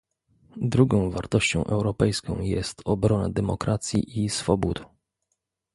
Drugą 0.57 1.11
wartością 1.11 1.63
europejską 1.63 2.39
jest 2.41 2.81
obrona 2.85 3.29
demokracji 3.29 4.23
i 4.25 4.29
swobód 4.29 4.85